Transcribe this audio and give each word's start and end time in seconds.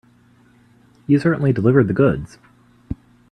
You 1.05 1.19
certainly 1.19 1.53
delivered 1.53 1.87
the 1.87 1.93
goods. 1.93 2.39